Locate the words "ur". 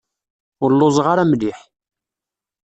0.63-0.71